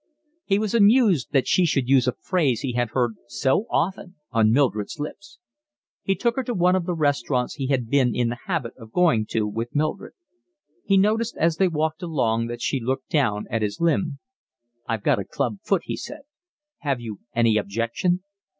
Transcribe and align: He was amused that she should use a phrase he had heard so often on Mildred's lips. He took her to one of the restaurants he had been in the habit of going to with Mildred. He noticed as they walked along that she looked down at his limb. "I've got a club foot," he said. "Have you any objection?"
He 0.45 0.57
was 0.57 0.73
amused 0.73 1.31
that 1.31 1.47
she 1.47 1.63
should 1.63 1.87
use 1.87 2.07
a 2.07 2.13
phrase 2.13 2.61
he 2.61 2.73
had 2.73 2.89
heard 2.89 3.17
so 3.27 3.67
often 3.69 4.15
on 4.31 4.51
Mildred's 4.51 4.99
lips. 4.99 5.37
He 6.01 6.15
took 6.15 6.37
her 6.37 6.43
to 6.45 6.55
one 6.55 6.75
of 6.75 6.87
the 6.87 6.95
restaurants 6.95 7.53
he 7.53 7.67
had 7.67 7.87
been 7.87 8.15
in 8.15 8.29
the 8.29 8.39
habit 8.47 8.73
of 8.77 8.91
going 8.91 9.27
to 9.27 9.45
with 9.45 9.75
Mildred. 9.75 10.13
He 10.83 10.97
noticed 10.97 11.37
as 11.37 11.57
they 11.57 11.67
walked 11.67 12.01
along 12.01 12.47
that 12.47 12.63
she 12.63 12.79
looked 12.79 13.09
down 13.09 13.45
at 13.51 13.61
his 13.61 13.79
limb. 13.79 14.17
"I've 14.87 15.03
got 15.03 15.19
a 15.19 15.23
club 15.23 15.59
foot," 15.63 15.83
he 15.85 15.97
said. 15.97 16.21
"Have 16.79 16.99
you 16.99 17.19
any 17.35 17.57
objection?" 17.57 18.23